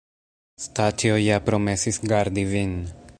Staĉjo 0.63 1.19
ja 1.25 1.37
promesis 1.51 2.03
gardi 2.13 2.47
vin. 2.57 2.77